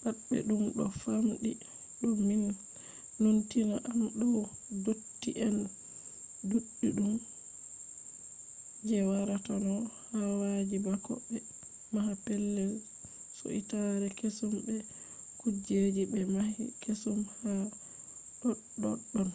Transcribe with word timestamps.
pat 0.00 0.16
ɓe 0.28 0.36
ɗum 0.48 0.62
ɗo 0.76 0.84
famɗi 1.00 1.52
ɗo 2.00 2.08
numtina 3.20 3.76
am 3.90 4.00
dow 4.20 4.38
dotti 4.84 5.30
en 5.46 5.56
ɗuɗɗum 6.50 7.12
je 8.88 8.96
waratano 9.10 9.72
hawayi 10.14 10.76
bako 10.86 11.12
ɓe 11.30 11.38
maha 11.94 12.12
pellel 12.24 12.72
suitare 13.36 14.08
kesum 14.18 14.52
be 14.66 14.74
kujeji 15.38 16.02
ɓe 16.12 16.20
mahi 16.34 16.64
kesum 16.82 17.20
ha 17.40 17.52
ɗoɗɗon 18.82 19.28